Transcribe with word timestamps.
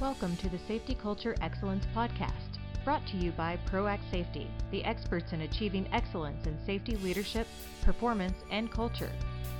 Welcome 0.00 0.36
to 0.36 0.48
the 0.48 0.60
Safety 0.68 0.94
Culture 0.94 1.34
Excellence 1.40 1.84
Podcast, 1.92 2.60
brought 2.84 3.04
to 3.08 3.16
you 3.16 3.32
by 3.32 3.58
ProAct 3.68 4.08
Safety, 4.12 4.48
the 4.70 4.84
experts 4.84 5.32
in 5.32 5.40
achieving 5.40 5.88
excellence 5.92 6.46
in 6.46 6.56
safety 6.64 6.94
leadership, 6.98 7.48
performance, 7.82 8.36
and 8.52 8.70
culture. 8.70 9.10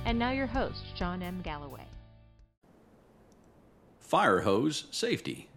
And 0.05 0.17
now 0.17 0.31
your 0.31 0.47
host, 0.47 0.79
Shawn 0.95 1.21
M. 1.21 1.41
Galloway. 1.41 1.83
Fire 3.99 4.39
hose 4.39 4.85
safety. 4.91 5.49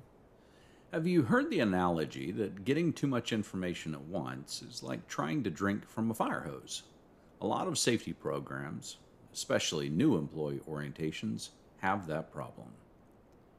Have 0.92 1.06
you 1.06 1.22
heard 1.22 1.48
the 1.48 1.60
analogy 1.60 2.32
that 2.32 2.64
getting 2.64 2.92
too 2.92 3.06
much 3.06 3.32
information 3.32 3.94
at 3.94 4.02
once 4.02 4.62
is 4.62 4.82
like 4.82 5.06
trying 5.06 5.44
to 5.44 5.50
drink 5.50 5.88
from 5.88 6.10
a 6.10 6.14
fire 6.14 6.40
hose? 6.40 6.82
A 7.40 7.46
lot 7.46 7.68
of 7.68 7.78
safety 7.78 8.12
programs, 8.12 8.96
especially 9.32 9.88
new 9.88 10.16
employee 10.16 10.60
orientations, 10.68 11.50
have 11.78 12.08
that 12.08 12.32
problem 12.32 12.66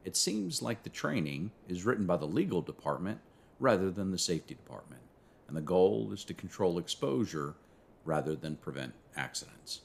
it 0.04 0.15
seems 0.17 0.61
like 0.61 0.83
the 0.83 0.89
training 0.89 1.51
is 1.67 1.85
written 1.85 2.05
by 2.05 2.17
the 2.17 2.25
legal 2.25 2.62
department 2.62 3.20
rather 3.59 3.89
than 3.89 4.12
the 4.12 4.17
safety 4.17 4.53
department, 4.53 5.02
and 5.48 5.55
the 5.55 5.62
goal 5.62 6.12
is 6.12 6.23
to 6.26 6.34
control 6.34 6.77
exposure 6.77 7.55
rather 8.03 8.35
than 8.35 8.55
prevent 8.57 8.93
accidents. 9.16 9.81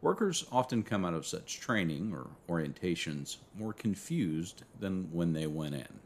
Workers 0.00 0.46
often 0.52 0.82
come 0.82 1.04
out 1.04 1.14
of 1.14 1.26
such 1.26 1.58
training 1.58 2.14
or 2.14 2.28
orientations 2.48 3.38
more 3.58 3.72
confused 3.72 4.62
than 4.78 5.08
when 5.10 5.32
they 5.32 5.46
went 5.46 5.74
in. 5.74 6.00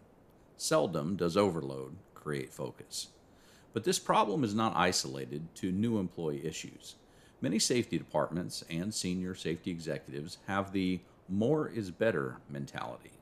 Seldom 0.57 1.17
does 1.17 1.37
overload 1.37 1.97
create 2.15 2.53
focus. 2.53 3.09
But 3.73 3.85
this 3.85 3.99
problem 3.99 4.45
is 4.45 4.55
not 4.55 4.77
isolated 4.77 5.55
to 5.57 5.73
new 5.73 5.99
employee 5.99 6.45
issues. 6.45 6.97
Many 7.41 7.59
safety 7.59 7.99
departments 7.99 8.65
and 8.71 8.93
senior 8.93 9.35
safety 9.35 9.71
executives 9.71 10.39
have 10.47 10.73
the 10.73 11.01
more 11.29 11.69
is 11.69 11.91
better 11.91 12.39
mentality. 12.49 13.13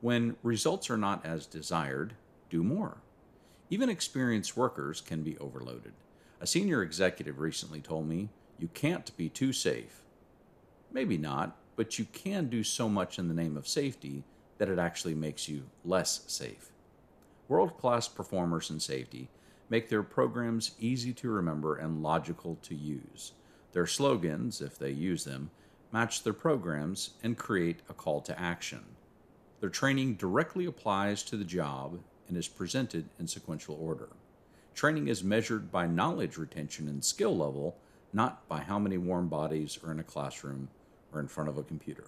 When 0.00 0.36
results 0.42 0.88
are 0.88 0.96
not 0.96 1.24
as 1.26 1.46
desired, 1.46 2.14
do 2.48 2.62
more. 2.62 2.98
Even 3.68 3.90
experienced 3.90 4.56
workers 4.56 5.00
can 5.00 5.22
be 5.22 5.36
overloaded. 5.38 5.92
A 6.40 6.46
senior 6.46 6.82
executive 6.82 7.38
recently 7.38 7.80
told 7.80 8.08
me, 8.08 8.30
You 8.58 8.68
can't 8.68 9.14
be 9.16 9.28
too 9.28 9.52
safe. 9.52 10.02
Maybe 10.90 11.18
not, 11.18 11.56
but 11.76 11.98
you 11.98 12.06
can 12.06 12.48
do 12.48 12.64
so 12.64 12.88
much 12.88 13.18
in 13.18 13.28
the 13.28 13.34
name 13.34 13.56
of 13.56 13.68
safety 13.68 14.24
that 14.58 14.68
it 14.68 14.78
actually 14.78 15.14
makes 15.14 15.48
you 15.48 15.64
less 15.84 16.22
safe. 16.26 16.70
World 17.48 17.76
class 17.78 18.08
performers 18.08 18.70
in 18.70 18.80
safety 18.80 19.28
make 19.68 19.88
their 19.88 20.02
programs 20.02 20.72
easy 20.78 21.12
to 21.14 21.30
remember 21.30 21.76
and 21.76 22.02
logical 22.02 22.58
to 22.62 22.74
use. 22.74 23.32
Their 23.72 23.86
slogans, 23.86 24.60
if 24.60 24.78
they 24.78 24.90
use 24.90 25.24
them, 25.24 25.50
match 25.92 26.22
their 26.22 26.32
programs 26.32 27.10
and 27.22 27.36
create 27.36 27.80
a 27.88 27.94
call 27.94 28.20
to 28.22 28.40
action. 28.40 28.84
Their 29.60 29.70
training 29.70 30.14
directly 30.14 30.64
applies 30.64 31.22
to 31.24 31.36
the 31.36 31.44
job 31.44 32.00
and 32.28 32.36
is 32.36 32.48
presented 32.48 33.10
in 33.18 33.26
sequential 33.26 33.76
order. 33.78 34.08
Training 34.74 35.08
is 35.08 35.22
measured 35.22 35.70
by 35.70 35.86
knowledge 35.86 36.38
retention 36.38 36.88
and 36.88 37.04
skill 37.04 37.36
level, 37.36 37.76
not 38.12 38.48
by 38.48 38.60
how 38.60 38.78
many 38.78 38.96
warm 38.96 39.28
bodies 39.28 39.78
are 39.84 39.92
in 39.92 40.00
a 40.00 40.04
classroom 40.04 40.68
or 41.12 41.20
in 41.20 41.28
front 41.28 41.50
of 41.50 41.58
a 41.58 41.62
computer. 41.62 42.06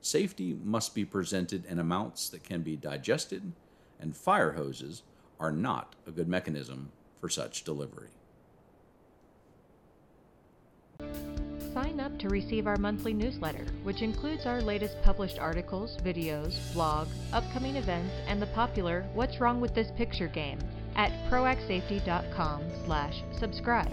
Safety 0.00 0.56
must 0.62 0.94
be 0.94 1.04
presented 1.04 1.64
in 1.64 1.80
amounts 1.80 2.28
that 2.28 2.44
can 2.44 2.62
be 2.62 2.76
digested, 2.76 3.52
and 3.98 4.16
fire 4.16 4.52
hoses 4.52 5.02
are 5.40 5.50
not 5.50 5.96
a 6.06 6.12
good 6.12 6.28
mechanism 6.28 6.92
for 7.20 7.28
such 7.28 7.64
delivery. 7.64 8.10
Sign 11.76 12.00
up 12.00 12.18
to 12.20 12.30
receive 12.30 12.66
our 12.66 12.78
monthly 12.78 13.12
newsletter, 13.12 13.66
which 13.82 14.00
includes 14.00 14.46
our 14.46 14.62
latest 14.62 14.96
published 15.02 15.38
articles, 15.38 15.98
videos, 16.02 16.54
blog, 16.72 17.06
upcoming 17.34 17.76
events, 17.76 18.14
and 18.26 18.40
the 18.40 18.46
popular 18.46 19.04
What's 19.12 19.42
Wrong 19.42 19.60
with 19.60 19.74
This 19.74 19.88
Picture 19.94 20.28
game 20.28 20.58
at 20.94 21.12
proactsafety.com 21.30 22.62
slash 22.86 23.22
subscribe. 23.38 23.92